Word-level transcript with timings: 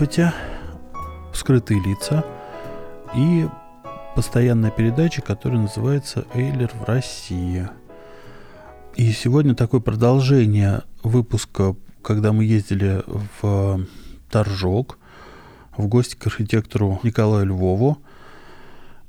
Здравствуйте. 0.00 0.32
Скрытые 1.34 1.78
лица. 1.82 2.24
И 3.14 3.46
постоянная 4.16 4.70
передача, 4.70 5.20
которая 5.20 5.60
называется 5.60 6.24
«Эйлер 6.32 6.70
в 6.72 6.84
России». 6.84 7.68
И 8.96 9.12
сегодня 9.12 9.54
такое 9.54 9.82
продолжение 9.82 10.84
выпуска, 11.02 11.76
когда 12.00 12.32
мы 12.32 12.44
ездили 12.44 13.02
в 13.42 13.86
Торжок 14.30 14.98
в 15.76 15.86
гости 15.86 16.16
к 16.16 16.26
архитектору 16.28 16.98
Николаю 17.02 17.48
Львову. 17.48 17.98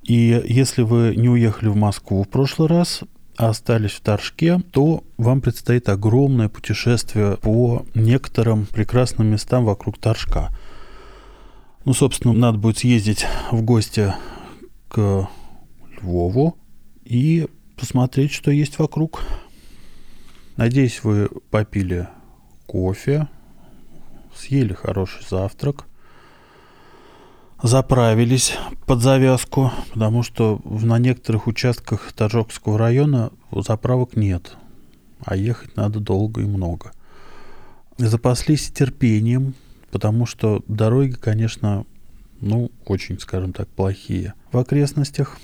И 0.04 0.44
если 0.46 0.82
вы 0.82 1.16
не 1.16 1.30
уехали 1.30 1.70
в 1.70 1.78
Москву 1.78 2.24
в 2.24 2.28
прошлый 2.28 2.68
раз, 2.68 3.04
а 3.38 3.48
остались 3.48 3.92
в 3.92 4.02
Торжке, 4.02 4.60
то 4.72 5.06
вам 5.16 5.40
предстоит 5.40 5.88
огромное 5.88 6.50
путешествие 6.50 7.38
по 7.38 7.86
некоторым 7.96 8.66
прекрасным 8.66 9.28
местам 9.28 9.64
вокруг 9.64 9.98
Торжка. 9.98 10.50
Ну, 11.84 11.94
собственно, 11.94 12.34
надо 12.34 12.60
будет 12.60 12.78
съездить 12.78 13.26
в 13.52 13.64
гости 13.64 14.14
к 14.88 15.28
Львову 16.00 16.56
и 17.04 17.48
посмотреть, 17.76 18.32
что 18.32 18.52
есть 18.52 18.78
вокруг. 18.78 19.24
Надеюсь, 20.58 21.04
вы 21.04 21.28
попили 21.50 22.08
кофе, 22.68 23.28
съели 24.36 24.74
хороший 24.74 25.24
завтрак, 25.28 25.86
заправились 27.64 28.58
под 28.86 29.02
завязку, 29.02 29.72
потому 29.92 30.22
что 30.22 30.62
на 30.64 31.00
некоторых 31.00 31.48
участках 31.48 32.14
Торжокского 32.14 32.78
района 32.78 33.32
заправок 33.52 34.16
нет, 34.16 34.56
а 35.26 35.36
ехать 35.36 35.76
надо 35.76 36.00
долго 36.00 36.42
и 36.42 36.46
много. 36.46 36.92
Запаслись 37.98 38.72
терпением, 38.72 39.56
потому 39.92 40.26
что 40.26 40.64
дороги, 40.68 41.12
конечно, 41.12 41.86
ну, 42.40 42.72
очень, 42.86 43.20
скажем 43.20 43.54
так, 43.54 43.68
плохие 43.68 44.34
в 44.52 44.58
окрестностях 44.58 45.40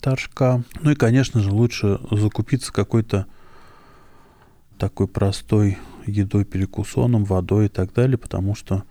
Торжка. 0.00 0.64
Ну 0.80 0.92
и, 0.92 0.94
конечно 0.94 1.40
же, 1.40 1.50
лучше 1.50 2.00
закупиться 2.10 2.72
какой-то 2.72 3.26
такой 4.78 5.06
простой 5.06 5.78
едой, 6.06 6.44
перекусоном, 6.44 7.24
водой 7.24 7.66
и 7.66 7.68
так 7.68 7.92
далее, 7.92 8.16
потому 8.16 8.54
что 8.54 8.84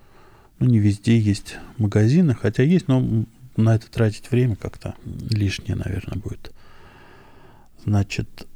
ну, 0.60 0.66
не 0.66 0.78
везде 0.78 1.18
есть 1.18 1.56
магазины, 1.78 2.34
хотя 2.34 2.62
есть, 2.62 2.86
но 2.86 3.24
на 3.56 3.74
это 3.74 3.90
тратить 3.90 4.30
время 4.30 4.54
как-то 4.54 4.94
лишнее, 5.04 5.74
наверное, 5.74 6.18
будет. 6.18 6.52
Значит, 7.84 8.46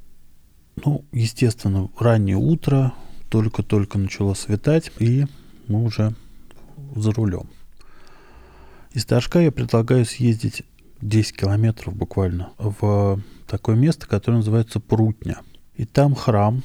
ну, 0.85 1.05
естественно, 1.13 1.89
раннее 1.99 2.37
утро, 2.37 2.93
только-только 3.31 3.99
начало 3.99 4.35
светать, 4.35 4.93
и 4.99 5.27
мы 5.67 5.83
уже 5.83 6.15
за 6.95 7.13
рулем. 7.13 7.49
Из 8.93 9.05
Торжка 9.05 9.41
я 9.41 9.51
предлагаю 9.51 10.05
съездить 10.05 10.63
10 11.01 11.37
километров 11.37 11.95
буквально 11.95 12.53
в 12.59 13.21
такое 13.47 13.77
место, 13.77 14.07
которое 14.07 14.39
называется 14.39 14.81
Прутня. 14.81 15.41
И 15.75 15.85
там 15.85 16.15
храм, 16.15 16.63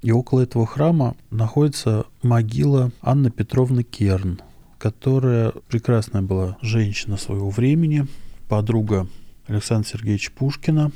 и 0.00 0.10
около 0.10 0.40
этого 0.40 0.66
храма 0.66 1.14
находится 1.30 2.06
могила 2.22 2.90
Анны 3.02 3.30
Петровны 3.30 3.82
Керн, 3.82 4.40
которая 4.78 5.52
прекрасная 5.68 6.22
была 6.22 6.56
женщина 6.60 7.16
своего 7.16 7.50
времени, 7.50 8.06
подруга 8.48 9.06
Александра 9.46 9.88
Сергеевича 9.88 10.32
Пушкина. 10.32 10.90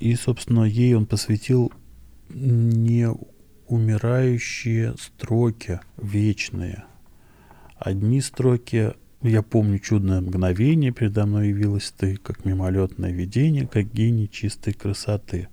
И, 0.00 0.14
собственно, 0.14 0.64
ей 0.64 0.94
он 0.94 1.06
посвятил 1.06 1.72
не 2.30 3.08
умирающие 3.66 4.94
строки 4.98 5.80
вечные. 5.96 6.84
Одни 7.84 8.22
строки 8.22 8.94
«Я 9.20 9.42
помню 9.42 9.78
чудное 9.78 10.22
мгновение, 10.22 10.90
передо 10.90 11.26
мной 11.26 11.48
явилась 11.48 11.92
ты, 11.94 12.16
как 12.16 12.46
мимолетное 12.46 13.10
видение, 13.10 13.66
как 13.66 13.92
гений 13.92 14.26
чистой 14.26 14.72
красоты». 14.72 15.48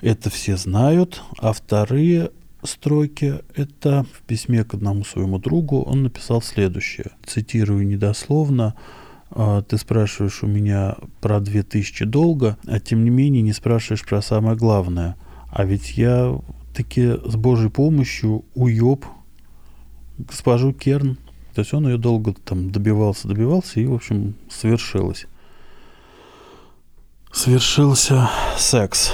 Это 0.00 0.30
все 0.30 0.56
знают, 0.56 1.22
а 1.38 1.52
вторые 1.52 2.32
строки– 2.64 3.36
это 3.54 4.04
в 4.12 4.22
письме 4.22 4.64
к 4.64 4.74
одному 4.74 5.04
своему 5.04 5.38
другу 5.38 5.80
он 5.82 6.02
написал 6.02 6.42
следующее. 6.42 7.12
Цитирую 7.24 7.86
недословно. 7.86 8.74
«А, 9.30 9.62
«Ты 9.62 9.78
спрашиваешь 9.78 10.42
у 10.42 10.48
меня 10.48 10.96
про 11.20 11.38
две 11.38 11.62
тысячи 11.62 12.04
долга, 12.04 12.58
а 12.66 12.80
тем 12.80 13.04
не 13.04 13.10
менее 13.10 13.42
не 13.42 13.52
спрашиваешь 13.52 14.04
про 14.04 14.20
самое 14.22 14.56
главное. 14.56 15.14
А 15.52 15.64
ведь 15.64 15.96
я 15.96 16.36
таки 16.74 17.12
с 17.12 17.36
Божьей 17.36 17.70
помощью 17.70 18.44
уеб 18.56 19.04
госпожу 20.28 20.72
Керн». 20.72 21.18
То 21.54 21.62
есть 21.62 21.74
он 21.74 21.86
ее 21.88 21.98
долго 21.98 22.32
там 22.32 22.70
добивался, 22.70 23.28
добивался, 23.28 23.80
и, 23.80 23.86
в 23.86 23.94
общем, 23.94 24.34
свершилось. 24.48 25.26
Свершился 27.32 28.30
секс 28.56 29.12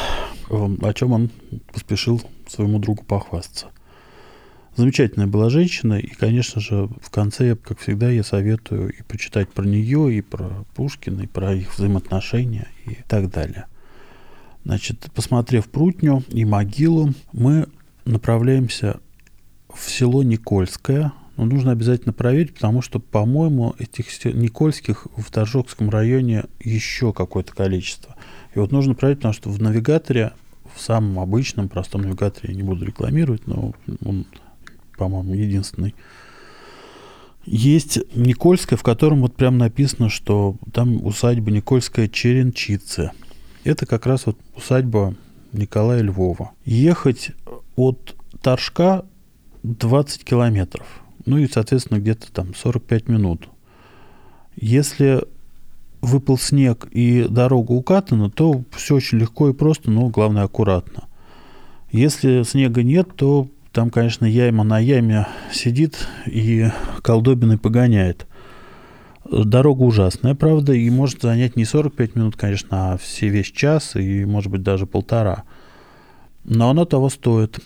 эм, 0.51 0.79
о 0.83 0.93
чем 0.95 1.13
он 1.13 1.31
поспешил 1.73 2.23
своему 2.47 2.79
другу 2.79 3.05
похвастаться. 3.05 3.69
Замечательная 4.77 5.27
была 5.27 5.49
женщина, 5.49 5.95
и, 5.95 6.09
конечно 6.09 6.61
же, 6.61 6.89
в 7.01 7.11
конце, 7.11 7.57
как 7.57 7.79
всегда, 7.81 8.11
я 8.11 8.23
советую 8.23 8.93
и 8.93 9.03
почитать 9.03 9.49
про 9.49 9.65
нее, 9.65 10.15
и 10.15 10.21
про 10.21 10.67
Пушкина, 10.75 11.23
и 11.23 11.27
про 11.27 11.55
их 11.55 11.75
взаимоотношения, 11.75 12.69
и 12.85 12.99
так 13.09 13.31
далее. 13.31 13.67
Значит, 14.65 15.11
посмотрев 15.15 15.69
Прутню 15.69 16.25
и 16.29 16.45
могилу, 16.45 17.15
мы 17.33 17.69
направляемся 18.05 19.01
в 19.79 19.91
село 19.91 20.23
Никольское. 20.23 21.13
Но 21.37 21.45
нужно 21.45 21.73
обязательно 21.73 22.15
проверить, 22.15 22.55
потому 22.55 22.81
что, 22.81 22.99
по-моему, 22.99 23.75
этих 23.79 24.07
Никольских 24.25 25.07
в 25.17 25.31
Торжокском 25.31 25.91
районе 25.91 26.45
еще 26.61 27.13
какое-то 27.13 27.55
количество. 27.55 28.17
И 28.55 28.59
вот 28.59 28.73
нужно 28.73 28.95
проверить, 28.95 29.19
потому 29.19 29.35
что 29.35 29.51
в 29.51 29.61
навигаторе, 29.61 30.33
в 30.75 30.81
самом 30.81 31.21
обычном, 31.21 31.69
простом 31.69 32.03
навигаторе, 32.03 32.55
я 32.55 32.57
не 32.57 32.63
буду 32.63 32.87
рекламировать, 32.87 33.47
но 33.47 33.75
он, 34.03 34.27
по-моему, 34.97 35.35
единственный, 35.35 35.95
есть 37.45 37.99
Никольская, 38.15 38.79
в 38.79 38.83
котором 38.83 39.21
вот 39.21 39.37
прям 39.37 39.59
написано, 39.59 40.09
что 40.09 40.57
там 40.73 41.05
усадьба 41.05 41.51
Никольская 41.51 42.09
Черенчицы. 42.09 43.13
Это 43.63 43.85
как 43.85 44.07
раз 44.07 44.27
вот 44.27 44.39
усадьба 44.57 45.15
Николая 45.53 46.03
Львова. 46.03 46.53
Ехать 46.65 47.31
от 47.77 48.17
Торжка 48.43 49.05
20 49.67 50.25
километров. 50.25 50.87
Ну 51.25 51.39
и, 51.39 51.49
соответственно, 51.49 51.99
где-то 51.99 52.31
там 52.33 52.55
45 52.55 53.09
минут. 53.09 53.49
Если 54.55 55.23
выпал 56.01 56.39
снег 56.39 56.87
и 56.93 57.27
дорога 57.29 57.73
укатана, 57.73 58.31
то 58.31 58.63
все 58.71 58.97
очень 58.97 59.19
легко 59.19 59.49
и 59.49 59.53
просто, 59.53 59.91
но 59.91 60.09
главное 60.09 60.45
аккуратно. 60.45 61.05
Если 61.91 62.43
снега 62.45 62.83
нет, 62.83 63.09
то 63.17 63.49
там, 63.73 63.91
конечно, 63.91 64.25
яйма 64.25 64.65
на 64.65 64.79
яме 64.79 65.27
сидит 65.53 66.07
и 66.27 66.69
колдобиной 67.03 67.59
погоняет. 67.59 68.27
Дорога 69.29 69.83
ужасная, 69.83 70.35
правда, 70.35 70.73
и 70.73 70.89
может 70.89 71.23
занять 71.23 71.57
не 71.57 71.65
45 71.65 72.15
минут, 72.15 72.37
конечно, 72.37 72.93
а 72.93 72.97
все 72.97 73.29
весь 73.29 73.51
час 73.51 73.97
и, 73.97 74.25
может 74.25 74.53
быть, 74.53 74.63
даже 74.63 74.87
полтора. 74.87 75.43
Но 76.45 76.71
оно 76.71 76.85
того 76.85 77.11
стоит. 77.11 77.59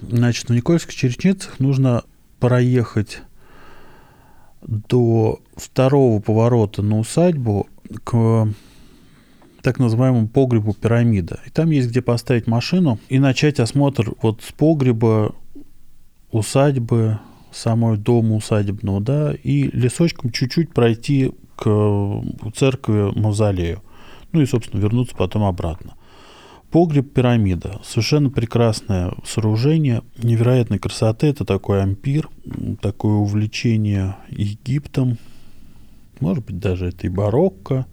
Значит, 0.00 0.48
в 0.48 0.54
Никольских 0.54 0.94
Черечницах 0.94 1.58
нужно 1.58 2.04
проехать 2.38 3.20
до 4.62 5.40
второго 5.56 6.20
поворота 6.20 6.82
на 6.82 6.98
усадьбу 6.98 7.68
к 8.04 8.48
так 9.62 9.78
называемому 9.78 10.28
погребу 10.28 10.72
пирамида. 10.72 11.40
И 11.46 11.50
там 11.50 11.70
есть 11.70 11.88
где 11.88 12.00
поставить 12.00 12.46
машину 12.46 12.98
и 13.08 13.18
начать 13.18 13.60
осмотр 13.60 14.12
вот 14.22 14.42
с 14.42 14.52
погреба, 14.52 15.34
усадьбы, 16.30 17.18
самого 17.50 17.96
дома 17.96 18.36
усадебного, 18.36 19.00
да, 19.00 19.34
и 19.34 19.64
лесочком 19.76 20.30
чуть-чуть 20.30 20.72
пройти 20.72 21.32
к 21.56 22.22
церкви 22.54 23.18
мавзолею. 23.18 23.82
Ну 24.32 24.42
и, 24.42 24.46
собственно, 24.46 24.80
вернуться 24.80 25.16
потом 25.16 25.44
обратно. 25.44 25.94
Погреб-пирамида. 26.70 27.80
Совершенно 27.82 28.30
прекрасное 28.30 29.12
сооружение, 29.24 30.02
невероятной 30.18 30.78
красоты. 30.78 31.28
Это 31.28 31.44
такой 31.44 31.82
ампир, 31.82 32.28
такое 32.80 33.14
увлечение 33.14 34.16
Египтом. 34.28 35.18
Может 36.20 36.44
быть, 36.44 36.58
даже 36.58 36.88
это 36.88 37.06
и 37.06 37.10
барокко. 37.10 37.86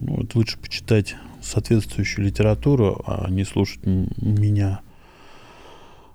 Ну, 0.00 0.16
вот 0.16 0.34
лучше 0.34 0.58
почитать 0.58 1.16
соответствующую 1.40 2.26
литературу, 2.26 3.02
а 3.06 3.28
не 3.30 3.44
слушать 3.44 3.84
меня. 3.84 4.80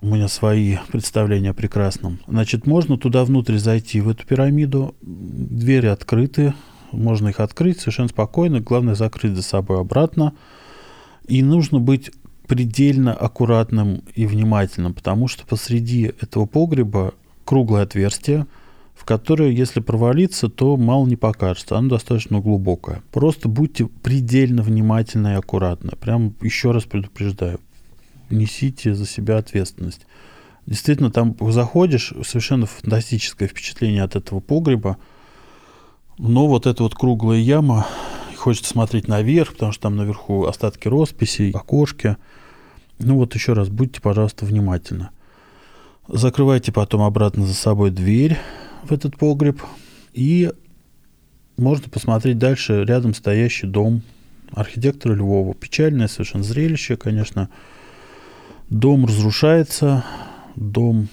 У 0.00 0.06
меня 0.06 0.28
свои 0.28 0.76
представления 0.92 1.50
о 1.50 1.54
прекрасном. 1.54 2.20
Значит, 2.28 2.66
можно 2.66 2.96
туда 2.96 3.24
внутрь 3.24 3.58
зайти, 3.58 4.00
в 4.00 4.08
эту 4.08 4.26
пирамиду. 4.26 4.94
Двери 5.02 5.86
открыты, 5.86 6.54
можно 6.92 7.28
их 7.28 7.40
открыть 7.40 7.80
совершенно 7.80 8.08
спокойно. 8.08 8.60
Главное 8.60 8.94
закрыть 8.94 9.34
за 9.34 9.42
собой 9.42 9.80
обратно. 9.80 10.34
И 11.28 11.42
нужно 11.42 11.78
быть 11.78 12.10
предельно 12.46 13.12
аккуратным 13.12 14.02
и 14.14 14.26
внимательным, 14.26 14.94
потому 14.94 15.28
что 15.28 15.46
посреди 15.46 16.12
этого 16.20 16.46
погреба 16.46 17.14
круглое 17.44 17.82
отверстие, 17.82 18.46
в 18.94 19.04
которое, 19.04 19.50
если 19.50 19.80
провалиться, 19.80 20.48
то 20.48 20.76
мало 20.76 21.06
не 21.06 21.16
покажется. 21.16 21.76
Оно 21.76 21.90
достаточно 21.90 22.40
глубокое. 22.40 23.02
Просто 23.12 23.48
будьте 23.48 23.86
предельно 23.86 24.62
внимательны 24.62 25.28
и 25.28 25.36
аккуратны. 25.36 25.92
Прям 26.00 26.34
еще 26.40 26.72
раз 26.72 26.84
предупреждаю. 26.84 27.60
Несите 28.30 28.94
за 28.94 29.06
себя 29.06 29.36
ответственность. 29.36 30.06
Действительно, 30.66 31.10
там 31.10 31.36
заходишь, 31.40 32.12
совершенно 32.24 32.66
фантастическое 32.66 33.46
впечатление 33.46 34.02
от 34.02 34.16
этого 34.16 34.40
погреба. 34.40 34.96
Но 36.18 36.48
вот 36.48 36.66
эта 36.66 36.82
вот 36.82 36.94
круглая 36.94 37.38
яма, 37.38 37.86
хочется 38.38 38.70
смотреть 38.70 39.08
наверх, 39.08 39.52
потому 39.52 39.72
что 39.72 39.82
там 39.82 39.96
наверху 39.96 40.46
остатки 40.46 40.88
росписей, 40.88 41.50
окошки. 41.50 42.16
Ну 42.98 43.16
вот 43.16 43.34
еще 43.34 43.52
раз, 43.52 43.68
будьте, 43.68 44.00
пожалуйста, 44.00 44.44
внимательны. 44.44 45.10
Закрывайте 46.08 46.72
потом 46.72 47.02
обратно 47.02 47.46
за 47.46 47.54
собой 47.54 47.90
дверь 47.90 48.38
в 48.84 48.92
этот 48.92 49.16
погреб. 49.16 49.62
И 50.14 50.52
можно 51.56 51.88
посмотреть 51.88 52.38
дальше 52.38 52.84
рядом 52.84 53.14
стоящий 53.14 53.66
дом 53.66 54.02
архитектора 54.52 55.14
Львова. 55.14 55.54
Печальное 55.54 56.08
совершенно 56.08 56.44
зрелище, 56.44 56.96
конечно. 56.96 57.50
Дом 58.70 59.06
разрушается, 59.06 60.04
дом 60.56 61.08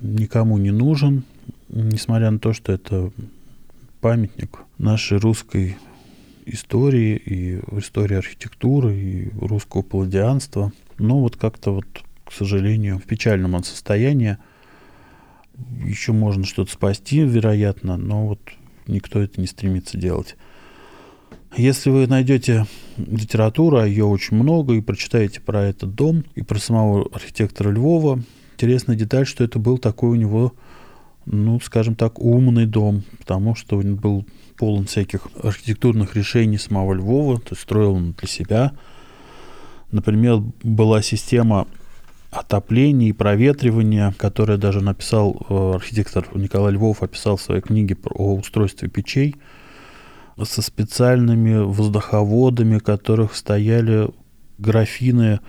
никому 0.00 0.58
не 0.58 0.70
нужен, 0.70 1.24
несмотря 1.68 2.30
на 2.30 2.38
то, 2.38 2.52
что 2.52 2.72
это 2.72 3.10
памятник 4.00 4.58
нашей 4.78 5.18
русской 5.18 5.76
истории, 6.46 7.16
и 7.16 7.60
истории 7.78 8.16
архитектуры, 8.16 8.94
и 8.94 9.30
русского 9.40 9.82
палладианства. 9.82 10.72
Но 10.98 11.20
вот 11.20 11.36
как-то 11.36 11.72
вот, 11.72 11.86
к 12.24 12.32
сожалению, 12.32 12.98
в 12.98 13.04
печальном 13.04 13.54
он 13.54 13.64
состоянии. 13.64 14.38
Еще 15.84 16.12
можно 16.12 16.44
что-то 16.44 16.72
спасти, 16.72 17.20
вероятно, 17.20 17.96
но 17.96 18.26
вот 18.26 18.40
никто 18.86 19.20
это 19.20 19.40
не 19.40 19.46
стремится 19.46 19.96
делать. 19.96 20.36
Если 21.56 21.90
вы 21.90 22.08
найдете 22.08 22.66
литературу, 22.96 23.76
а 23.76 23.86
ее 23.86 24.04
очень 24.04 24.36
много, 24.36 24.74
и 24.74 24.80
прочитаете 24.80 25.40
про 25.40 25.62
этот 25.62 25.94
дом, 25.94 26.24
и 26.34 26.42
про 26.42 26.58
самого 26.58 27.08
архитектора 27.12 27.70
Львова, 27.70 28.20
интересная 28.54 28.96
деталь, 28.96 29.26
что 29.26 29.44
это 29.44 29.60
был 29.60 29.78
такой 29.78 30.10
у 30.10 30.14
него, 30.16 30.52
ну, 31.26 31.60
скажем 31.60 31.94
так, 31.94 32.18
умный 32.18 32.66
дом, 32.66 33.04
потому 33.18 33.54
что 33.54 33.78
он 33.78 33.94
был 33.94 34.26
полон 34.56 34.86
всяких 34.86 35.28
архитектурных 35.42 36.16
решений 36.16 36.58
самого 36.58 36.94
Львова, 36.94 37.38
то 37.38 37.50
есть 37.50 37.62
строил 37.62 37.94
он 37.94 38.12
для 38.12 38.28
себя. 38.28 38.72
Например, 39.90 40.42
была 40.62 41.02
система 41.02 41.66
отопления 42.30 43.10
и 43.10 43.12
проветривания, 43.12 44.14
которое 44.18 44.58
даже 44.58 44.80
написал 44.80 45.36
э, 45.48 45.72
архитектор 45.76 46.26
Николай 46.34 46.72
Львов, 46.72 47.02
описал 47.02 47.36
в 47.36 47.42
своей 47.42 47.60
книге 47.60 47.96
о 48.10 48.34
устройстве 48.34 48.88
печей 48.88 49.36
со 50.42 50.62
специальными 50.62 51.58
воздуховодами, 51.58 52.78
которых 52.78 53.36
стояли 53.36 54.10
графины 54.58 55.40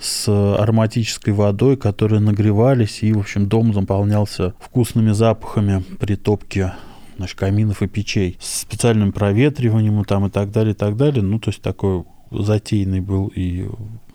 с 0.00 0.28
ароматической 0.28 1.32
водой, 1.32 1.76
которые 1.76 2.20
нагревались, 2.20 3.02
и, 3.02 3.12
в 3.12 3.20
общем, 3.20 3.46
дом 3.46 3.72
заполнялся 3.72 4.54
вкусными 4.58 5.12
запахами 5.12 5.84
при 6.00 6.16
топке 6.16 6.72
значит, 7.16 7.38
каминов 7.38 7.82
и 7.82 7.88
печей 7.88 8.36
с 8.40 8.60
специальным 8.60 9.12
проветриванием 9.12 10.04
там, 10.04 10.26
и 10.26 10.30
так 10.30 10.50
далее, 10.50 10.74
и 10.74 10.76
так 10.76 10.96
далее. 10.96 11.22
Ну, 11.22 11.38
то 11.38 11.50
есть 11.50 11.62
такой 11.62 12.04
затейный 12.30 13.00
был 13.00 13.32
и 13.34 13.68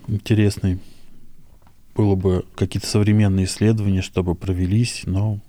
интересный. 0.06 0.78
Было 1.94 2.14
бы 2.14 2.44
какие-то 2.54 2.86
современные 2.86 3.46
исследования, 3.46 4.02
чтобы 4.02 4.34
провелись, 4.34 5.02
но 5.06 5.40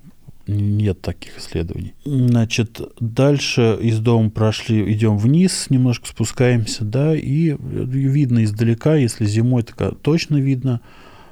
нет 0.47 0.99
таких 1.01 1.37
исследований. 1.37 1.93
Значит, 2.05 2.81
дальше 2.99 3.77
из 3.79 3.99
дома 3.99 4.31
прошли, 4.31 4.91
идем 4.91 5.17
вниз, 5.17 5.67
немножко 5.69 6.07
спускаемся, 6.07 6.83
да, 6.83 7.15
и 7.15 7.55
видно 7.59 8.43
издалека, 8.43 8.95
если 8.95 9.25
зимой 9.25 9.61
так 9.61 9.99
точно 9.99 10.37
видно, 10.37 10.81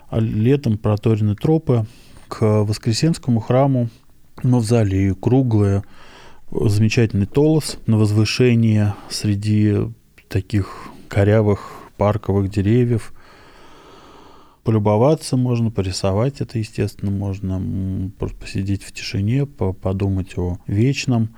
а 0.10 0.20
летом 0.20 0.78
проторены 0.78 1.36
тропы 1.36 1.88
к 2.28 2.64
Воскресенскому 2.64 3.40
храму, 3.40 3.90
мавзолею, 4.44 5.16
круглые, 5.16 5.84
замечательный 6.52 7.26
толос 7.26 7.78
на 7.88 7.98
возвышении 7.98 8.94
среди 9.10 9.76
таких 10.30 10.90
корявых 11.08 11.72
парковых 11.98 12.50
деревьев. 12.50 13.14
Полюбоваться 14.64 15.38
можно, 15.38 15.72
порисовать 15.72 16.42
это, 16.42 16.60
естественно, 16.60 17.12
можно 17.12 18.12
просто 18.20 18.38
посидеть 18.38 18.84
в 18.84 18.92
тишине, 18.92 19.46
подумать 19.46 20.38
о 20.38 20.58
вечном. 20.68 21.30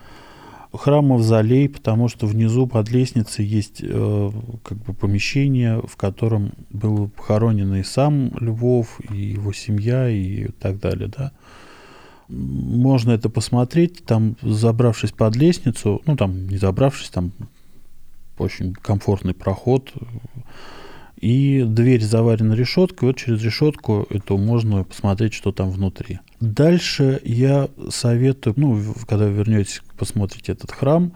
Храм 0.72 1.08
Мавзолей, 1.08 1.68
потому 1.68 2.10
что 2.10 2.28
внизу 2.28 2.68
под 2.68 2.92
лестницей 2.92 3.44
есть 3.44 3.82
э, 3.82 4.32
как 4.64 4.78
бы 4.78 4.94
помещение, 4.94 5.82
в 5.82 5.96
котором 5.96 6.52
был 6.70 7.10
похоронен 7.10 7.74
и 7.74 7.82
сам 7.82 8.32
Львов, 8.40 9.00
и 9.12 9.18
его 9.18 9.52
семья, 9.52 10.08
и 10.10 10.50
так 10.60 10.80
далее, 10.80 11.08
да 11.16 11.32
можно 12.30 13.12
это 13.12 13.30
посмотреть, 13.30 14.06
там, 14.06 14.36
забравшись 14.42 15.12
под 15.12 15.36
лестницу, 15.36 16.02
ну, 16.06 16.16
там, 16.16 16.48
не 16.48 16.58
забравшись, 16.58 17.10
там 17.10 17.32
очень 18.38 18.74
комфортный 18.74 19.34
проход, 19.34 19.92
и 21.20 21.66
дверь 21.68 22.02
заварена 22.02 22.54
решеткой, 22.54 23.10
вот 23.10 23.18
через 23.18 23.44
решетку 23.44 24.08
эту 24.10 24.38
можно 24.38 24.84
посмотреть, 24.86 25.34
что 25.34 25.52
там 25.52 25.70
внутри. 25.70 26.20
Дальше 26.40 27.20
я 27.26 27.68
советую, 27.90 28.54
ну, 28.58 28.82
когда 29.08 29.26
вы 29.26 29.34
вернетесь, 29.34 29.82
посмотрите 29.98 30.54
этот 30.54 30.72
храм, 30.72 31.12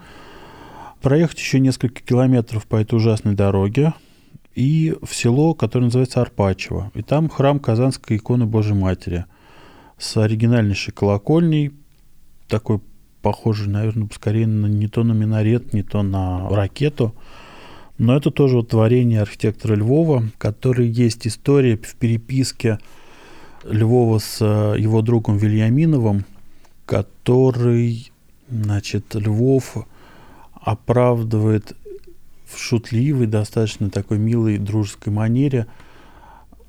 проехать 1.00 1.38
еще 1.38 1.60
несколько 1.60 2.02
километров 2.02 2.66
по 2.66 2.76
этой 2.76 2.96
ужасной 2.96 3.34
дороге 3.34 3.94
и 4.54 4.94
в 5.02 5.14
село, 5.14 5.54
которое 5.54 5.86
называется 5.86 6.20
Арпачево. 6.20 6.90
И 6.94 7.02
там 7.02 7.30
храм 7.30 7.58
Казанской 7.58 8.18
иконы 8.18 8.46
Божьей 8.46 8.74
Матери– 8.74 9.24
с 9.98 10.16
оригинальнейшей 10.16 10.92
колокольней, 10.92 11.72
такой 12.48 12.80
похожий, 13.22 13.68
наверное, 13.68 14.08
скорее 14.12 14.46
на, 14.46 14.66
не 14.66 14.88
то 14.88 15.02
на 15.02 15.12
минарет, 15.12 15.72
не 15.72 15.82
то 15.82 16.02
на 16.02 16.48
ракету. 16.50 17.14
Но 17.96 18.16
это 18.16 18.30
тоже 18.30 18.56
вот 18.56 18.70
творение 18.70 19.22
архитектора 19.22 19.76
Львова, 19.76 20.24
который 20.38 20.88
есть 20.88 21.26
история 21.26 21.76
в 21.76 21.94
переписке 21.94 22.78
Львова 23.64 24.18
с 24.18 24.38
э, 24.40 24.78
его 24.78 25.00
другом 25.00 25.38
Вильяминовым, 25.38 26.24
который, 26.86 28.10
значит, 28.50 29.14
Львов 29.14 29.86
оправдывает 30.52 31.76
в 32.46 32.58
шутливой, 32.58 33.26
достаточно 33.26 33.90
такой 33.90 34.18
милой 34.18 34.58
дружеской 34.58 35.12
манере– 35.12 35.66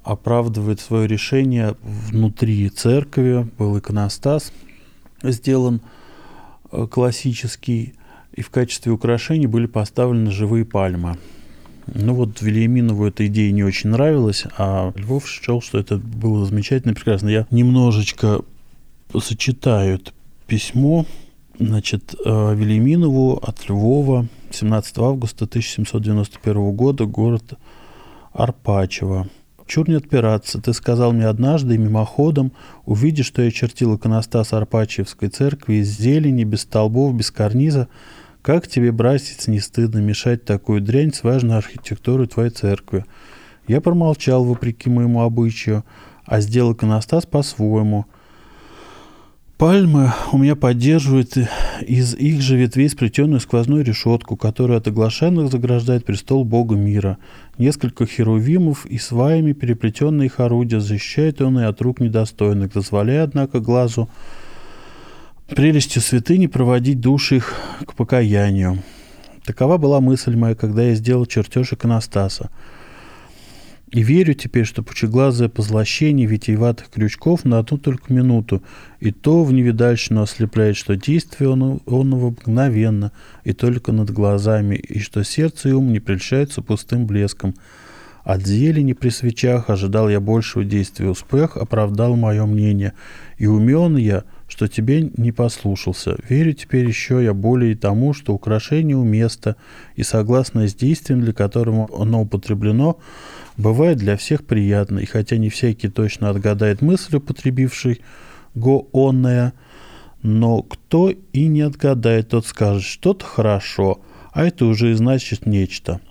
оправдывает 0.06 0.80
свое 0.80 1.08
решение 1.08 1.76
внутри 1.82 2.70
церкви. 2.70 3.48
Был 3.58 3.78
иконостас 3.78 4.54
сделан 5.24 5.82
э, 6.72 6.88
классический, 6.90 7.96
и 8.34 8.42
в 8.42 8.52
качестве 8.52 8.92
украшений 8.92 9.48
были 9.48 9.66
поставлены 9.66 10.30
живые 10.30 10.64
пальмы. 10.64 11.18
Ну 11.88 12.14
вот 12.14 12.42
Вильяминову 12.42 13.06
эта 13.06 13.26
идея 13.28 13.52
не 13.52 13.64
очень 13.64 13.90
нравилась, 13.90 14.46
а 14.58 14.92
Львов 14.96 15.28
считал, 15.28 15.62
что 15.62 15.80
это 15.80 15.98
было 15.98 16.46
замечательно 16.46 16.92
и 16.92 16.96
прекрасно. 16.96 17.30
Я 17.30 17.48
немножечко 17.50 18.42
сочетаю 19.20 19.96
это 19.96 20.12
письмо, 20.48 21.06
значит, 21.60 22.16
э, 22.24 22.56
Вильяминову 22.56 23.38
от 23.38 23.68
Львова 23.70 24.28
17 24.52 24.98
августа 25.00 25.46
1791 25.46 26.72
года, 26.76 27.06
город 27.06 27.54
Арпачево. 28.34 29.28
Чур 29.68 29.90
не 29.90 29.96
отпираться. 29.96 30.62
Ты 30.62 30.74
сказал 30.74 31.12
мне 31.12 31.26
однажды, 31.26 31.78
мимоходом, 31.78 32.52
увидишь, 32.86 33.26
что 33.26 33.42
я 33.42 33.52
чертил 33.52 33.96
иконостас 33.96 34.54
Арпачьевской 34.54 35.30
церкви 35.30 35.76
из 35.76 35.98
зелени, 35.98 36.44
без 36.44 36.62
столбов, 36.62 37.16
без 37.16 37.32
карниза, 37.32 37.88
Как 38.42 38.68
тебе, 38.68 38.92
братец, 38.92 39.48
не 39.48 39.60
стыдно 39.60 39.98
мешать 40.00 40.46
такую 40.46 40.80
дрянь 40.80 41.12
с 41.12 41.24
важной 41.24 41.58
архитектурой 41.58 42.28
твоей 42.28 42.52
церкви? 42.52 43.04
Я 43.68 43.82
промолчал, 43.82 44.44
вопреки 44.44 44.88
моему 44.88 45.22
обычаю, 45.22 45.84
а 46.26 46.42
сделал 46.42 46.74
иконостас 46.74 47.26
по-своему. 47.26 48.06
Пальмы 49.58 50.12
у 50.34 50.38
меня 50.38 50.58
поддерживают 50.58 51.38
из 51.80 52.14
их 52.14 52.42
же 52.42 52.58
ветвей 52.58 52.90
сплетенную 52.90 53.40
сквозную 53.40 53.86
решетку, 53.86 54.36
которая 54.36 54.80
от 54.80 54.88
оглашенных 54.88 55.50
заграждает 55.50 56.04
престол 56.04 56.44
Бога 56.44 56.76
мира. 56.76 57.18
Несколько 57.58 58.06
херувимов 58.06 58.86
и 58.86 58.98
сваями 58.98 59.54
переплетенные 59.54 60.26
их 60.26 60.42
орудия 60.42 60.82
защищают 60.82 61.42
он 61.42 61.58
и 61.58 61.64
от 61.64 61.80
рук 61.82 62.02
недостойных, 62.02 62.74
дозволяя, 62.74 63.24
однако, 63.24 63.62
глазу 63.62 64.10
прелестью 65.48 66.02
святыни 66.02 66.48
проводить 66.48 67.00
души 67.00 67.38
их 67.38 67.54
к 67.86 67.94
покаянию. 67.94 68.84
Такова 69.46 69.78
была 69.78 70.02
мысль 70.02 70.36
моя, 70.36 70.56
когда 70.56 70.84
я 70.84 70.96
сделал 70.96 71.26
чертеж 71.26 71.72
иконостаса. 71.72 72.50
И 73.96 74.04
верю 74.04 74.34
теперь, 74.34 74.66
что 74.66 74.84
пучеглазое 74.84 75.48
позлощение 75.48 76.28
витиеватых 76.28 76.90
крючков 76.90 77.46
на 77.46 77.60
одну 77.60 77.78
только 77.78 78.12
минуту, 78.12 78.62
и 79.00 79.14
то 79.14 79.46
в 79.46 79.54
невидальщину 79.54 80.22
ослепляет, 80.22 80.76
что 80.76 80.98
действие 80.98 81.50
он, 81.50 81.80
онного 81.86 82.32
мгновенно, 82.32 83.14
и 83.46 83.54
только 83.54 83.94
над 83.94 84.12
глазами, 84.12 84.76
и 84.76 85.00
что 85.00 85.24
сердце 85.24 85.70
и 85.70 85.72
ум 85.72 85.94
не 85.94 86.02
прельщаются 86.02 86.62
пустым 86.62 87.08
блеском. 87.08 87.56
От 88.26 88.46
зелени 88.46 88.92
при 88.92 89.08
свечах 89.08 89.70
ожидал 89.70 90.10
я 90.10 90.20
большего 90.20 90.66
действия. 90.66 91.08
Успех 91.08 91.56
оправдал 91.56 92.18
мое 92.18 92.46
мнение, 92.46 92.92
и 93.38 93.48
умен 93.48 93.96
я, 93.96 94.26
что 94.50 94.68
тебе 94.68 95.10
не 95.16 95.32
послушался. 95.32 96.18
Верю 96.28 96.52
теперь 96.52 96.86
еще 96.86 97.24
я 97.24 97.34
более 97.34 97.78
тому, 97.78 98.14
что 98.14 98.34
украшение 98.34 98.98
уместно, 98.98 99.56
и 99.96 100.04
согласно 100.04 100.68
с 100.68 100.76
действием, 100.76 101.22
для 101.22 101.32
которого 101.32 101.88
оно 101.98 102.24
употреблено, 102.24 103.00
бывает 103.58 103.98
для 103.98 104.18
всех 104.18 104.46
приятно, 104.46 105.00
и 105.00 105.06
хотя 105.06 105.38
не 105.38 105.50
всякий 105.50 105.90
точно 105.90 106.30
отгадает 106.30 106.82
мысль, 106.82 107.18
употребивший 107.18 108.02
го 108.54 108.88
онное, 108.94 109.54
но 110.22 110.62
кто 110.62 111.10
и 111.10 111.48
не 111.48 111.62
отгадает, 111.62 112.30
тот 112.30 112.46
скажет, 112.46 112.84
что-то 112.84 113.26
хорошо, 113.26 114.02
а 114.32 114.46
это 114.46 114.66
уже 114.66 114.92
и 114.92 114.94
значит 114.94 115.46
нечто. 115.46 116.02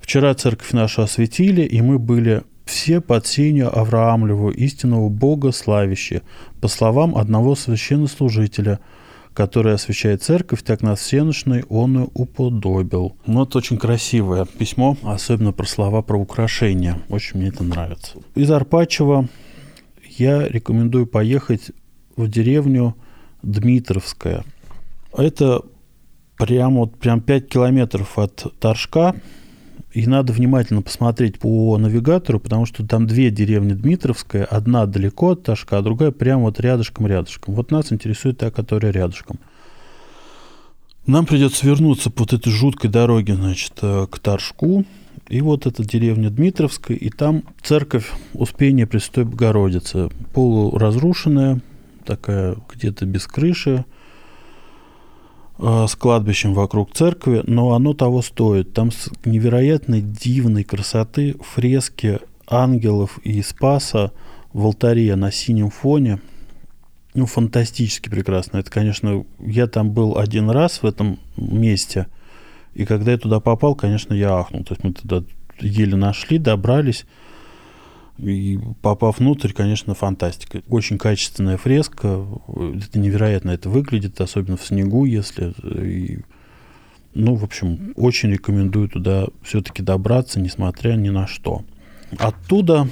Вчера 0.00 0.34
церковь 0.34 0.72
нашу 0.72 1.02
осветили, 1.02 1.62
и 1.62 1.80
мы 1.82 1.98
были 1.98 2.42
все 2.64 3.00
под 3.00 3.26
сенью 3.26 3.76
Авраамлеву, 3.76 4.50
истинного 4.50 5.08
Бога 5.08 5.52
славящие, 5.52 6.22
по 6.60 6.68
словам 6.68 7.16
одного 7.16 7.54
священнослужителя– 7.54 8.80
который 9.34 9.74
освещает 9.74 10.22
церковь, 10.22 10.62
так 10.62 10.82
нас 10.82 11.00
всеношный 11.00 11.64
он 11.68 12.04
и 12.04 12.08
уподобил. 12.14 13.16
Ну, 13.26 13.44
это 13.44 13.58
очень 13.58 13.78
красивое 13.78 14.44
письмо, 14.44 14.96
особенно 15.02 15.52
про 15.52 15.66
слова 15.66 16.02
про 16.02 16.18
украшения. 16.18 17.00
Очень 17.08 17.40
мне 17.40 17.48
это 17.48 17.64
нравится. 17.64 18.18
Из 18.34 18.50
Арпачева 18.50 19.28
я 20.18 20.46
рекомендую 20.48 21.06
поехать 21.06 21.70
в 22.16 22.28
деревню 22.28 22.96
Дмитровская. 23.42 24.44
Это 25.16 25.62
прямо 26.36 26.80
вот 26.80 26.98
прям 26.98 27.20
5 27.20 27.48
километров 27.48 28.18
от 28.18 28.46
Торжка, 28.58 29.14
и 29.92 30.06
надо 30.06 30.32
внимательно 30.32 30.82
посмотреть 30.82 31.38
по 31.38 31.76
навигатору, 31.76 32.38
потому 32.38 32.64
что 32.64 32.86
там 32.86 33.06
две 33.06 33.30
деревни 33.30 33.72
Дмитровская. 33.72 34.44
Одна 34.44 34.86
далеко 34.86 35.30
от 35.30 35.42
Ташка, 35.42 35.78
а 35.78 35.82
другая 35.82 36.12
прямо 36.12 36.44
вот 36.44 36.60
рядышком-рядышком. 36.60 37.54
Вот 37.54 37.70
нас 37.70 37.92
интересует 37.92 38.38
та, 38.38 38.50
которая 38.50 38.92
рядышком. 38.92 39.38
Нам 41.06 41.26
придется 41.26 41.66
вернуться 41.66 42.10
по 42.10 42.22
вот 42.22 42.32
этой 42.32 42.52
жуткой 42.52 42.90
дороге, 42.90 43.34
значит, 43.34 43.72
э, 43.82 44.06
к 44.08 44.18
Торжку. 44.20 44.84
И 45.28 45.40
вот 45.40 45.66
эта 45.66 45.84
деревня 45.84 46.30
Дмитровская, 46.30 46.96
и 46.96 47.10
там 47.10 47.42
церковь 47.62 48.10
Успения 48.32 48.86
Престой 48.86 49.24
Богородицы. 49.24 50.10
Полуразрушенная, 50.34 51.60
такая 52.04 52.56
где-то 52.72 53.06
без 53.06 53.26
крыши, 53.26 53.84
с 55.60 55.94
кладбищем 55.94 56.54
вокруг 56.54 56.94
церкви, 56.94 57.42
но 57.46 57.74
оно 57.74 57.92
того 57.92 58.22
стоит. 58.22 58.72
Там 58.72 58.90
с 58.90 59.10
невероятной 59.24 60.00
дивной 60.00 60.64
красоты 60.64 61.36
фрески 61.40 62.18
ангелов 62.48 63.18
и 63.24 63.42
Спаса 63.42 64.12
в 64.52 64.64
алтаре 64.64 65.14
на 65.16 65.30
синем 65.30 65.70
фоне. 65.70 66.20
Ну, 67.12 67.26
фантастически 67.26 68.08
прекрасно. 68.08 68.58
Это, 68.58 68.70
конечно, 68.70 69.24
я 69.40 69.66
там 69.66 69.90
был 69.90 70.16
один 70.16 70.48
раз 70.48 70.82
в 70.82 70.86
этом 70.86 71.18
месте, 71.36 72.06
и 72.74 72.84
когда 72.84 73.12
я 73.12 73.18
туда 73.18 73.40
попал, 73.40 73.74
конечно, 73.74 74.14
я 74.14 74.38
ахнул. 74.38 74.64
То 74.64 74.74
есть 74.74 74.84
мы 74.84 74.92
туда 74.92 75.24
еле 75.60 75.96
нашли, 75.96 76.38
добрались. 76.38 77.04
И 78.22 78.58
попав 78.82 79.18
внутрь, 79.18 79.52
конечно, 79.52 79.94
фантастика. 79.94 80.62
Очень 80.68 80.98
качественная 80.98 81.56
фреска. 81.56 82.26
Это 82.48 82.98
невероятно 82.98 83.50
это 83.50 83.70
выглядит, 83.70 84.20
особенно 84.20 84.56
в 84.56 84.64
снегу, 84.64 85.06
если... 85.06 85.54
И, 85.82 86.20
ну, 87.14 87.34
в 87.34 87.44
общем, 87.44 87.92
очень 87.96 88.30
рекомендую 88.30 88.88
туда 88.88 89.26
все-таки 89.42 89.82
добраться, 89.82 90.38
несмотря 90.38 90.94
ни 90.94 91.08
на 91.08 91.26
что. 91.26 91.64
Оттуда 92.18 92.88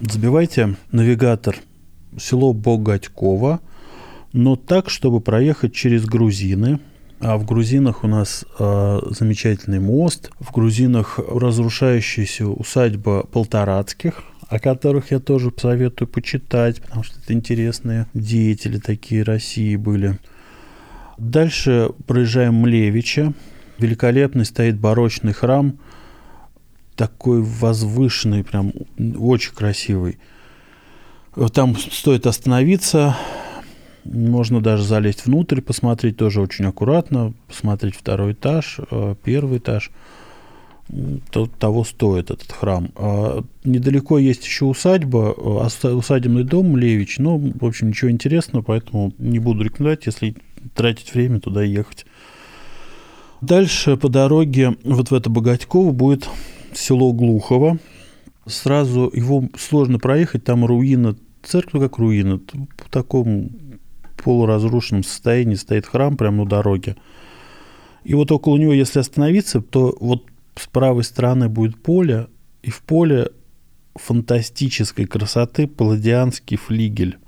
забивайте 0.00 0.76
навигатор 0.92 1.56
село 2.16 2.52
Богатьково, 2.52 3.60
но 4.32 4.56
так, 4.56 4.90
чтобы 4.90 5.20
проехать 5.20 5.74
через 5.74 6.04
грузины, 6.04 6.78
а 7.20 7.36
в 7.36 7.44
грузинах 7.44 8.04
у 8.04 8.06
нас 8.06 8.44
э, 8.58 9.00
замечательный 9.10 9.80
мост, 9.80 10.30
в 10.38 10.52
грузинах 10.52 11.18
разрушающаяся 11.18 12.46
усадьба 12.46 13.24
Полторацких, 13.24 14.22
о 14.48 14.58
которых 14.58 15.10
я 15.10 15.18
тоже 15.18 15.52
советую 15.56 16.08
почитать, 16.08 16.80
потому 16.80 17.02
что 17.02 17.18
это 17.18 17.32
интересные 17.32 18.06
деятели 18.14 18.78
такие 18.78 19.22
России 19.22 19.76
были. 19.76 20.18
Дальше 21.18 21.90
проезжаем 22.06 22.54
Млевича. 22.54 23.32
Великолепный 23.78 24.44
стоит 24.44 24.78
барочный 24.78 25.32
храм, 25.32 25.78
такой 26.96 27.42
возвышенный, 27.42 28.44
прям 28.44 28.72
очень 29.18 29.54
красивый. 29.54 30.18
Там 31.52 31.76
стоит 31.76 32.26
остановиться, 32.26 33.16
можно 34.04 34.60
даже 34.60 34.84
залезть 34.84 35.26
внутрь, 35.26 35.60
посмотреть 35.60 36.16
тоже 36.16 36.40
очень 36.40 36.64
аккуратно, 36.66 37.34
посмотреть 37.46 37.94
второй 37.94 38.32
этаж, 38.32 38.78
э, 38.90 39.14
первый 39.22 39.58
этаж. 39.58 39.90
То, 41.30 41.46
того 41.46 41.84
стоит 41.84 42.30
этот 42.30 42.50
храм. 42.50 42.88
А 42.96 43.44
недалеко 43.62 44.16
есть 44.16 44.46
еще 44.46 44.64
усадьба, 44.64 45.34
э, 45.36 45.88
усадебный 45.90 46.44
дом 46.44 46.70
Млевич, 46.70 47.18
но, 47.18 47.36
в 47.36 47.64
общем, 47.64 47.88
ничего 47.88 48.10
интересного, 48.10 48.62
поэтому 48.62 49.12
не 49.18 49.38
буду 49.38 49.64
рекомендовать, 49.64 50.06
если 50.06 50.34
тратить 50.74 51.12
время 51.12 51.40
туда 51.40 51.62
ехать. 51.62 52.06
Дальше 53.40 53.96
по 53.96 54.08
дороге 54.08 54.76
вот 54.82 55.10
в 55.10 55.14
это 55.14 55.30
Богатьково 55.30 55.92
будет 55.92 56.28
село 56.74 57.12
Глухово. 57.12 57.78
Сразу 58.46 59.10
его 59.12 59.44
сложно 59.58 59.98
проехать, 59.98 60.44
там 60.44 60.64
руина, 60.64 61.16
церковь 61.42 61.82
как 61.82 61.98
руина, 61.98 62.38
по 62.38 62.90
такому 62.90 63.50
полуразрушенном 64.22 65.04
состоянии 65.04 65.54
стоит 65.54 65.86
храм 65.86 66.16
прямо 66.16 66.44
на 66.44 66.48
дороге. 66.48 66.96
И 68.04 68.14
вот 68.14 68.30
около 68.30 68.56
него, 68.56 68.72
если 68.72 69.00
остановиться, 69.00 69.60
то 69.60 69.96
вот 70.00 70.24
с 70.56 70.66
правой 70.66 71.04
стороны 71.04 71.48
будет 71.48 71.82
поле, 71.82 72.28
и 72.62 72.70
в 72.70 72.82
поле 72.82 73.30
фантастической 73.94 75.06
красоты 75.06 75.66
палладианский 75.66 76.56
флигель 76.56 77.18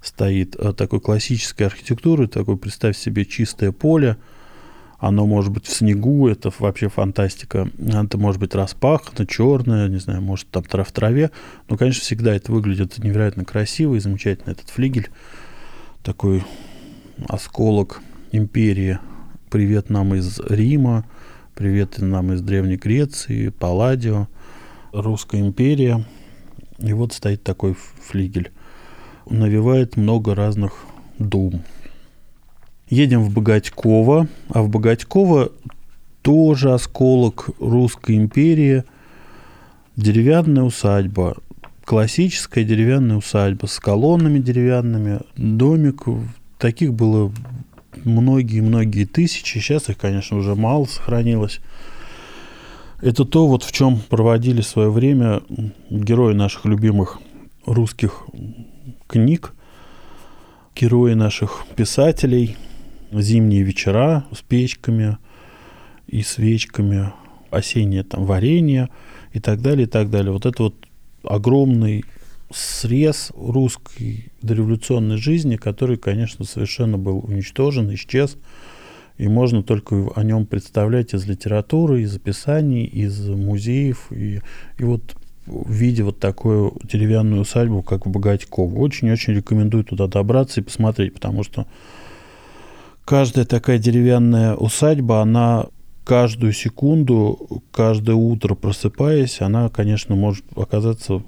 стоит 0.00 0.56
э, 0.56 0.72
такой 0.72 1.00
классической 1.00 1.64
архитектуры, 1.64 2.26
такой, 2.26 2.56
представь 2.56 2.96
себе, 2.96 3.24
чистое 3.24 3.72
поле, 3.72 4.16
оно 4.98 5.26
может 5.26 5.50
быть 5.50 5.66
в 5.66 5.72
снегу, 5.72 6.28
это 6.28 6.52
вообще 6.60 6.88
фантастика. 6.88 7.68
Это 7.76 8.18
может 8.18 8.40
быть 8.40 8.54
распахано, 8.54 9.26
черное, 9.26 9.88
не 9.88 9.98
знаю, 9.98 10.22
может 10.22 10.46
там 10.48 10.62
в 10.62 10.92
траве. 10.92 11.32
Но, 11.68 11.76
конечно, 11.76 12.02
всегда 12.02 12.32
это 12.32 12.52
выглядит 12.52 12.98
невероятно 12.98 13.44
красиво 13.44 13.96
и 13.96 13.98
замечательно, 13.98 14.52
этот 14.52 14.70
флигель 14.70 15.08
такой 16.02 16.42
осколок 17.28 18.00
империи. 18.32 18.98
Привет 19.50 19.88
нам 19.88 20.14
из 20.14 20.40
Рима, 20.40 21.04
привет 21.54 21.98
нам 21.98 22.32
из 22.32 22.42
Древней 22.42 22.76
Греции, 22.76 23.50
Палладио, 23.50 24.26
Русская 24.92 25.40
империя. 25.40 26.04
И 26.78 26.92
вот 26.92 27.12
стоит 27.12 27.44
такой 27.44 27.74
флигель. 27.74 28.50
Навевает 29.30 29.96
много 29.96 30.34
разных 30.34 30.84
дум. 31.18 31.62
Едем 32.88 33.22
в 33.22 33.32
Богатьково, 33.32 34.26
а 34.48 34.62
в 34.62 34.68
Богатьково 34.68 35.52
тоже 36.22 36.72
осколок 36.72 37.50
Русской 37.60 38.16
империи, 38.16 38.82
деревянная 39.96 40.64
усадьба 40.64 41.36
классическая 41.84 42.64
деревянная 42.64 43.16
усадьба 43.16 43.66
с 43.66 43.78
колоннами 43.78 44.38
деревянными, 44.38 45.20
домик. 45.36 46.04
Таких 46.58 46.94
было 46.94 47.32
многие-многие 48.04 49.04
тысячи, 49.04 49.58
сейчас 49.58 49.88
их, 49.88 49.98
конечно, 49.98 50.36
уже 50.36 50.54
мало 50.54 50.84
сохранилось. 50.84 51.60
Это 53.00 53.24
то, 53.24 53.48
вот 53.48 53.64
в 53.64 53.72
чем 53.72 53.98
проводили 53.98 54.60
свое 54.60 54.90
время 54.90 55.42
герои 55.90 56.34
наших 56.34 56.64
любимых 56.66 57.20
русских 57.66 58.26
книг, 59.08 59.54
герои 60.76 61.14
наших 61.14 61.64
писателей, 61.74 62.56
зимние 63.10 63.62
вечера 63.62 64.24
с 64.32 64.40
печками 64.40 65.18
и 66.06 66.22
свечками, 66.22 67.12
осеннее 67.50 68.04
там 68.04 68.24
варенье 68.24 68.88
и 69.32 69.40
так 69.40 69.60
далее, 69.60 69.86
и 69.86 69.90
так 69.90 70.08
далее. 70.08 70.32
Вот 70.32 70.46
это 70.46 70.62
вот 70.62 70.74
огромный 71.22 72.04
срез 72.54 73.32
русской 73.34 74.30
дореволюционной 74.42 75.16
жизни, 75.16 75.56
который, 75.56 75.96
конечно, 75.96 76.44
совершенно 76.44 76.98
был 76.98 77.18
уничтожен, 77.18 77.92
исчез, 77.94 78.36
и 79.18 79.28
можно 79.28 79.62
только 79.62 80.10
о 80.14 80.22
нем 80.24 80.46
представлять 80.46 81.14
из 81.14 81.26
литературы, 81.26 82.02
из 82.02 82.14
описаний, 82.16 82.84
из 82.84 83.28
музеев, 83.28 84.10
и, 84.10 84.40
и 84.78 84.84
вот 84.84 85.16
видя 85.46 86.04
вот 86.04 86.18
такую 86.18 86.74
деревянную 86.84 87.42
усадьбу, 87.42 87.82
как 87.82 88.06
в 88.06 88.10
Богатьково. 88.10 88.78
Очень-очень 88.78 89.34
рекомендую 89.34 89.84
туда 89.84 90.06
добраться 90.06 90.60
и 90.60 90.64
посмотреть, 90.64 91.14
потому 91.14 91.42
что 91.42 91.66
каждая 93.04 93.44
такая 93.44 93.78
деревянная 93.78 94.54
усадьба, 94.54 95.20
она 95.20 95.66
каждую 96.04 96.52
секунду, 96.52 97.62
каждое 97.70 98.16
утро 98.16 98.54
просыпаясь, 98.54 99.40
она, 99.40 99.68
конечно, 99.68 100.14
может 100.14 100.44
оказаться 100.56 101.22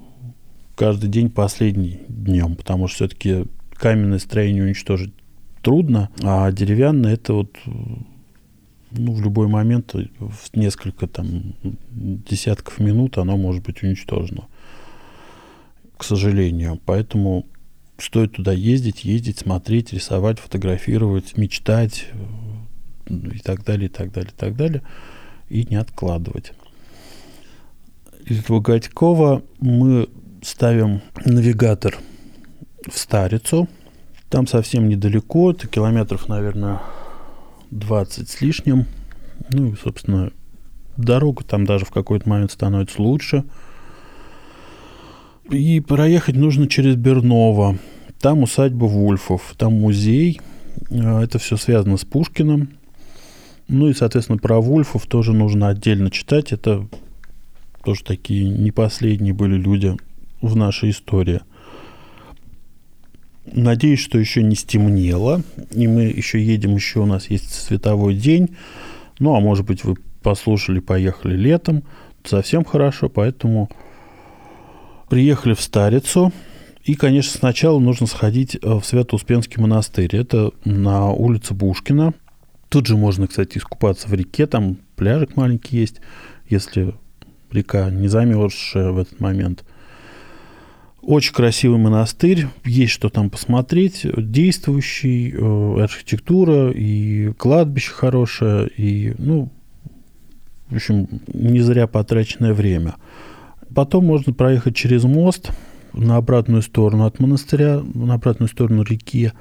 каждый 0.75 1.09
день 1.09 1.29
последний 1.29 2.01
днем, 2.07 2.55
потому 2.55 2.87
что 2.87 2.95
все-таки 2.95 3.45
каменное 3.73 4.19
строение 4.19 4.63
уничтожить 4.63 5.13
трудно, 5.61 6.09
а 6.21 6.51
деревянное 6.51 7.13
это 7.13 7.33
вот 7.33 7.57
ну, 8.97 9.13
в 9.13 9.21
любой 9.21 9.47
момент, 9.47 9.93
в 9.93 10.55
несколько 10.55 11.07
там 11.07 11.55
десятков 11.61 12.79
минут 12.79 13.17
оно 13.17 13.37
может 13.37 13.63
быть 13.63 13.83
уничтожено, 13.83 14.47
к 15.97 16.03
сожалению. 16.03 16.79
Поэтому 16.85 17.45
стоит 17.97 18.33
туда 18.33 18.53
ездить, 18.53 19.03
ездить, 19.03 19.39
смотреть, 19.39 19.93
рисовать, 19.93 20.39
фотографировать, 20.39 21.37
мечтать 21.37 22.07
и 23.07 23.39
так 23.39 23.63
далее, 23.63 23.87
и 23.87 23.91
так 23.91 24.11
далее, 24.11 24.31
и 24.31 24.39
так 24.39 24.55
далее, 24.55 24.81
и 25.49 25.65
не 25.65 25.75
откладывать. 25.75 26.53
Из 28.25 28.43
Богатькова 28.43 29.43
мы 29.59 30.09
ставим 30.41 31.01
навигатор 31.25 31.97
в 32.89 32.97
Старицу. 32.97 33.67
Там 34.29 34.47
совсем 34.47 34.89
недалеко, 34.89 35.51
это 35.51 35.67
километров, 35.67 36.27
наверное, 36.27 36.81
20 37.71 38.29
с 38.29 38.41
лишним. 38.41 38.85
Ну 39.51 39.73
и, 39.73 39.75
собственно, 39.75 40.31
дорога 40.97 41.43
там 41.43 41.65
даже 41.65 41.85
в 41.85 41.91
какой-то 41.91 42.27
момент 42.27 42.51
становится 42.51 43.01
лучше. 43.01 43.43
И 45.51 45.79
проехать 45.79 46.35
нужно 46.35 46.67
через 46.67 46.95
Берново. 46.95 47.77
Там 48.19 48.41
усадьба 48.43 48.85
Вульфов, 48.85 49.53
там 49.57 49.73
музей. 49.73 50.41
А, 50.89 51.23
это 51.23 51.37
все 51.37 51.57
связано 51.57 51.97
с 51.97 52.05
Пушкиным. 52.05 52.71
Ну 53.67 53.89
и, 53.89 53.93
соответственно, 53.93 54.37
про 54.37 54.61
Вульфов 54.61 55.07
тоже 55.07 55.33
нужно 55.33 55.69
отдельно 55.69 56.11
читать. 56.11 56.51
Это 56.51 56.87
тоже 57.83 58.03
такие 58.03 58.47
не 58.47 58.71
последние 58.71 59.33
были 59.33 59.55
люди 59.55 59.95
в 60.41 60.55
нашей 60.55 60.91
истории. 60.91 61.41
Надеюсь, 63.45 63.99
что 63.99 64.17
еще 64.17 64.41
не 64.41 64.55
стемнело, 64.55 65.43
и 65.71 65.87
мы 65.87 66.03
еще 66.03 66.43
едем, 66.43 66.75
еще 66.75 66.99
у 66.99 67.05
нас 67.05 67.29
есть 67.29 67.53
световой 67.53 68.15
день. 68.15 68.55
Ну, 69.19 69.35
а 69.35 69.39
может 69.39 69.65
быть, 69.65 69.83
вы 69.83 69.95
послушали, 70.21 70.79
поехали 70.79 71.37
летом. 71.37 71.83
Совсем 72.23 72.65
хорошо, 72.65 73.07
поэтому 73.07 73.69
приехали 75.09 75.53
в 75.53 75.61
Старицу. 75.61 76.33
И, 76.83 76.95
конечно, 76.95 77.37
сначала 77.37 77.79
нужно 77.79 78.07
сходить 78.07 78.55
э, 78.55 78.59
в 78.61 78.83
Свято-Успенский 78.83 79.61
монастырь. 79.61 80.15
Это 80.15 80.51
на 80.65 81.11
улице 81.11 81.53
Бушкина. 81.53 82.13
Тут 82.75 82.87
же 82.87 82.97
можно, 82.97 83.25
кстати, 83.25 83.57
искупаться 83.57 84.09
в 84.09 84.13
реке. 84.13 84.47
Там 84.47 84.75
пляжик 84.97 85.37
маленький 85.37 85.77
есть, 85.77 86.01
если 86.49 86.93
река 87.49 87.89
не 87.89 88.09
замерзшая 88.09 88.91
в 88.91 88.97
этот 88.97 89.21
момент– 89.21 89.63
очень 91.01 91.33
красивый 91.33 91.77
монастырь, 91.77 92.47
есть 92.65 92.91
что 92.91 93.07
там 93.07 93.29
посмотреть, 93.29 94.05
действующий, 94.17 95.31
э, 95.31 95.83
архитектура 95.83 96.69
и 96.71 97.31
кладбище 97.37 97.93
хорошее, 97.93 98.67
и, 98.75 99.15
ну, 99.19 99.49
в 100.67 100.75
общем, 100.75 101.07
не 101.31 101.61
зря 101.61 101.87
потраченное 101.87 102.53
время. 102.53 102.95
Потом 103.73 104.05
можно 104.05 104.33
проехать 104.33 104.75
через 104.75 105.05
мост 105.05 105.51
на 105.93 106.17
обратную 106.17 106.61
сторону 106.61 107.05
от 107.05 107.21
монастыря, 107.21 107.81
на 107.93 108.15
обратную 108.15 108.49
сторону 108.49 108.83
реки, 108.83 109.31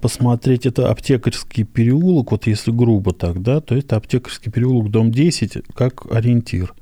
посмотреть, 0.00 0.66
это 0.66 0.90
аптекарский 0.90 1.64
переулок, 1.64 2.30
вот 2.30 2.46
если 2.46 2.70
грубо 2.70 3.12
так, 3.12 3.42
да, 3.42 3.60
то 3.60 3.76
это 3.76 3.96
аптекарский 3.96 4.50
переулок, 4.52 4.90
дом 4.90 5.10
10, 5.10 5.64
как 5.74 6.06
ориентир. 6.10 6.74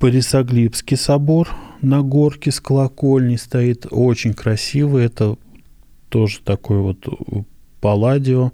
Борисоглебский 0.00 0.96
собор– 0.96 1.48
на 1.82 2.02
горке 2.02 2.52
с 2.52 2.60
колокольней 2.60 3.36
стоит, 3.36 3.86
очень 3.90 4.32
красивый. 4.32 5.04
Это 5.04 5.36
тоже 6.08 6.40
такой 6.40 6.78
вот 6.78 7.04
палладио, 7.80 8.52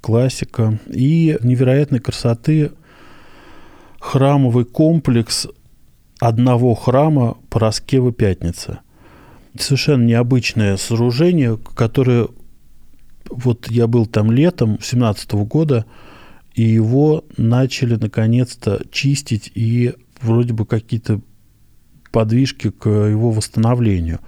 классика. 0.00 0.78
И 0.86 1.38
невероятной 1.42 2.00
красоты 2.00 2.72
храмовый 4.00 4.64
комплекс 4.64 5.46
одного 6.18 6.74
храма 6.74 7.38
Пороскева 7.48 8.12
Пятница. 8.12 8.80
Совершенно 9.58 10.04
необычное 10.04 10.76
сооружение, 10.76 11.58
которое 11.74 12.28
вот 13.30 13.70
я 13.70 13.86
был 13.86 14.06
там 14.06 14.32
летом 14.32 14.78
17 14.80 15.32
года, 15.32 15.86
и 16.54 16.62
его 16.62 17.24
начали 17.36 17.96
наконец-то 17.96 18.82
чистить, 18.90 19.50
и 19.54 19.94
вроде 20.20 20.52
бы 20.52 20.66
какие-то 20.66 21.20
подвижки 22.10 22.70
к 22.70 22.88
его 22.88 23.30
восстановлению. 23.30 24.20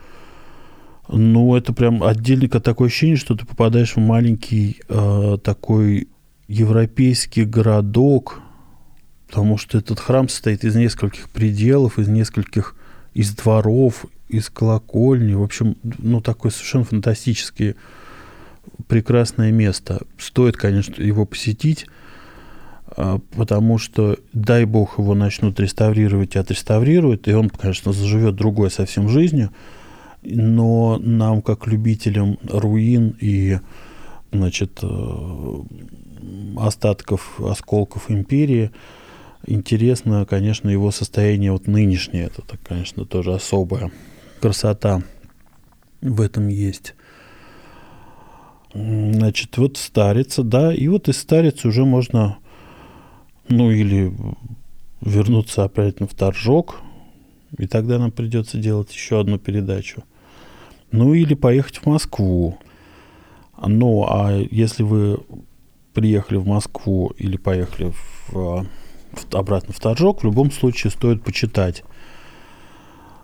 Ну, 1.09 1.55
это 1.55 1.73
прям 1.73 2.03
отдельно 2.03 2.49
такое 2.49 2.89
ощущение, 2.89 3.17
что 3.17 3.37
ты 3.37 3.47
попадаешь 3.47 3.95
в 3.95 4.01
маленький 4.01 4.81
э, 4.89 5.39
такой 5.43 6.09
европейский 6.49 7.45
городок, 7.45 8.41
потому 9.29 9.59
что 9.59 9.79
этот 9.79 10.01
храм 10.01 10.29
состоит 10.29 10.65
из 10.65 10.75
нескольких 10.75 11.31
пределов, 11.31 11.99
из 11.99 12.09
нескольких, 12.09 12.76
из 13.17 13.35
дворов, 13.35 14.05
из 14.29 14.51
колокольни. 14.51 15.33
В 15.33 15.43
общем, 15.43 15.77
ну, 15.83 16.21
такое 16.21 16.53
совершенно 16.53 16.85
фантастическое, 16.85 17.75
прекрасное 18.89 19.51
место. 19.53 20.03
Стоит, 20.19 20.59
конечно, 20.59 21.03
его 21.03 21.25
посетить. 21.25 21.87
А, 22.89 23.19
потому 23.35 23.79
что, 23.79 24.19
дай 24.35 24.67
бог, 24.67 24.99
его 24.99 25.15
начнут 25.15 25.59
реставрировать 25.59 26.37
и 26.37 26.39
отреставрируют, 26.39 27.27
и 27.27 27.33
он, 27.33 27.49
конечно, 27.49 27.95
заживет 27.95 28.37
другой 28.37 28.71
совсем 28.71 29.09
жизнью, 29.09 29.51
но 30.23 30.99
нам, 31.03 31.41
как 31.41 31.67
любителям 31.67 32.39
руин 32.47 33.17
и 33.19 33.61
значит, 34.31 34.81
э, 34.83 35.63
остатков, 36.59 37.41
осколков 37.41 38.11
империи, 38.11 38.73
интересно, 39.47 40.27
конечно, 40.27 40.69
его 40.69 40.91
состояние 40.91 41.53
вот 41.53 41.67
нынешнее. 41.67 42.27
Это, 42.27 42.43
конечно, 42.65 43.05
тоже 43.05 43.35
особая 43.35 43.91
красота 44.41 45.03
в 46.01 46.21
этом 46.21 46.49
есть. 46.49 46.95
Значит, 48.75 49.57
вот 49.57 49.79
старица, 49.79 50.43
да, 50.43 50.75
и 50.75 50.87
вот 50.89 51.09
из 51.09 51.19
старицы 51.19 51.69
уже 51.69 51.85
можно 51.85 52.39
ну 53.49 53.71
или 53.71 54.13
вернуться 55.01 55.65
опять 55.65 56.01
в 56.01 56.15
Торжок, 56.15 56.77
и 57.59 57.67
тогда 57.67 57.99
нам 57.99 58.11
придется 58.11 58.59
делать 58.59 58.93
еще 58.93 59.21
одну 59.21 59.39
передачу. 59.39 60.05
Ну 60.91 61.15
или 61.15 61.35
поехать 61.35 61.79
в 61.79 61.87
Москву. 61.87 62.59
Ну 63.65 64.05
а 64.09 64.37
если 64.51 64.83
вы 64.83 65.19
приехали 65.95 66.39
в 66.39 66.47
Москву 66.47 67.13
или 67.17 67.37
поехали 67.37 67.91
в, 67.91 68.33
в, 68.33 68.67
обратно 69.33 69.73
в 69.73 69.81
Торжок, 69.81 70.23
в 70.23 70.25
любом 70.25 70.51
случае 70.51 70.91
стоит 70.91 71.23
почитать. 71.23 71.85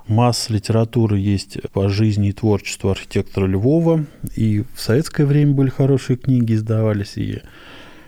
Масса 0.09 0.53
литературы 0.53 1.19
есть 1.19 1.59
по 1.73 1.89
жизни 1.89 2.31
и 2.31 2.33
творчеству 2.33 2.91
архитектора 2.91 3.47
Львова. 3.47 4.05
И 4.35 4.65
в 4.75 4.81
советское 4.81 5.25
время 5.25 5.53
были 5.53 5.71
хорошие 5.71 6.17
книги, 6.17 6.55
издавались. 6.55 7.17
И, 7.17 7.43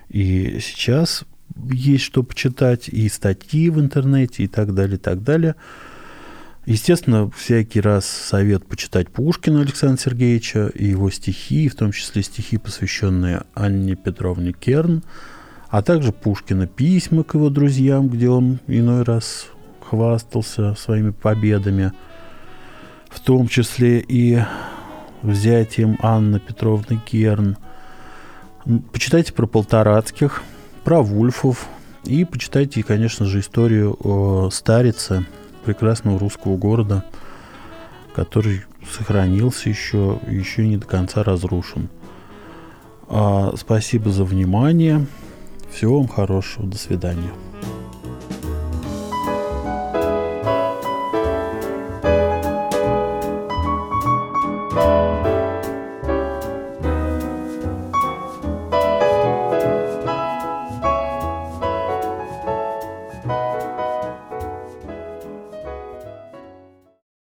и 0.09 0.59
сейчас 0.61 1.25
есть 1.71 2.05
что 2.05 2.23
почитать, 2.23 2.89
и 2.89 3.09
статьи 3.09 3.71
в 3.71 3.79
интернете, 3.79 4.45
и 4.45 4.49
так 4.49 4.75
далее, 4.75 4.97
и 4.97 5.01
так 5.01 5.23
далее. 5.23 5.55
Естественно, 6.67 7.31
всякий 7.31 7.81
раз 7.81 8.07
совет 8.07 8.67
почитать 8.67 9.11
Пушкина 9.11 9.61
Александра 9.61 10.03
Сергеевича 10.03 10.69
и 10.75 10.87
его 10.87 11.11
стихи, 11.11 11.69
в 11.69 11.75
том 11.75 11.93
числе 11.93 12.23
стихи, 12.23 12.57
посвященные 12.57 13.43
Анне 13.55 13.97
Петровне 13.97 14.53
Керн, 14.53 15.03
а 15.75 15.83
также 15.83 16.13
Пушкина 16.13 16.69
письма 16.69 17.25
к 17.25 17.35
его 17.35 17.51
друзьям, 17.51 18.09
где 18.09 18.29
он 18.29 18.61
иной 18.69 19.03
раз 19.03 19.49
хвастался 19.81 20.77
своими 20.77 21.11
победами, 21.11 21.91
в 23.09 23.19
том 23.19 23.49
числе 23.49 23.99
и 23.99 24.39
взятием 25.23 25.99
Анны 26.01 26.39
Петровны 26.39 27.01
Керн. 27.05 27.57
Почитайте 28.93 29.33
про 29.33 29.49
Полторацких, 29.49 30.45
про 30.85 31.03
Вульфов 31.03 31.67
и 32.05 32.25
почитайте, 32.25 32.85
конечно 32.85 33.27
же, 33.27 33.41
историю 33.41 33.97
о 33.99 34.51
Старице, 34.53 35.27
прекрасного 35.65 36.21
русского 36.21 36.57
города, 36.57 37.05
который 38.15 38.63
сохранился 38.89 39.71
еще, 39.71 40.21
еще 40.31 40.69
не 40.69 40.77
до 40.77 40.87
конца 40.87 41.25
разрушен. 41.25 41.89
А, 43.09 43.53
спасибо 43.57 44.11
за 44.11 44.23
внимание. 44.23 45.05
Всего 45.75 45.99
вам 45.99 46.07
хорошего. 46.09 46.67
До 46.69 46.79
свидания. 46.79 47.33